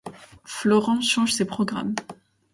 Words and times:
Florent 0.47 0.99
change 1.01 1.31
ses 1.31 1.45
programmes. 1.45 1.93